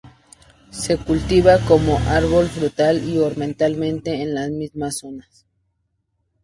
Se 0.71 0.97
cultiva 0.97 1.59
como 1.67 1.99
árbol 2.07 2.47
frutal 2.49 3.03
y 3.07 3.19
ornamental 3.19 3.83
en 3.83 4.33
las 4.33 4.49
mismas 4.49 4.97
zonas. 4.97 5.45